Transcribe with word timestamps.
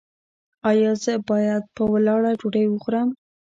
ایا 0.69 0.91
زه 1.03 1.13
باید 1.29 1.63
په 1.75 1.83
ولاړه 1.93 2.31
ډوډۍ 2.39 2.65
وخورم؟ 2.69 3.07